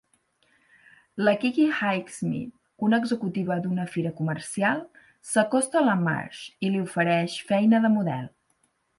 [1.25, 2.53] La Kiki Highsmith,
[2.87, 4.81] una executiva d'una fira comercial,
[5.33, 8.25] s'acosta a la Marge i li ofereix feina de model.